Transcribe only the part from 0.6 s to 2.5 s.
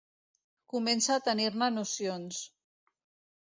Comença a tenir-ne nocions.